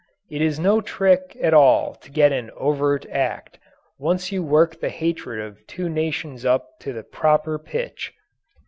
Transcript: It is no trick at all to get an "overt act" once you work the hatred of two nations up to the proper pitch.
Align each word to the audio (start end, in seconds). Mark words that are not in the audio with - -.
It 0.31 0.41
is 0.41 0.57
no 0.59 0.81
trick 0.81 1.37
at 1.39 1.53
all 1.53 1.93
to 1.93 2.09
get 2.09 2.31
an 2.31 2.49
"overt 2.55 3.05
act" 3.11 3.59
once 3.99 4.31
you 4.31 4.43
work 4.43 4.79
the 4.79 4.89
hatred 4.89 5.39
of 5.39 5.59
two 5.67 5.89
nations 5.89 6.43
up 6.43 6.79
to 6.79 6.91
the 6.91 7.03
proper 7.03 7.59
pitch. 7.59 8.11